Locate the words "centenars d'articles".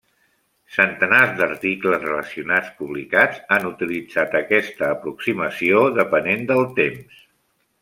0.77-1.99